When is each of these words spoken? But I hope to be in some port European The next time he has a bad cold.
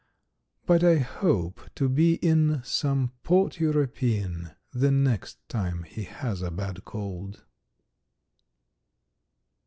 But 0.65 0.83
I 0.83 0.95
hope 0.97 1.61
to 1.75 1.87
be 1.87 2.15
in 2.15 2.61
some 2.63 3.11
port 3.21 3.59
European 3.59 4.49
The 4.73 4.89
next 4.89 5.47
time 5.47 5.83
he 5.83 6.05
has 6.05 6.41
a 6.41 6.49
bad 6.49 6.83
cold. 6.85 7.43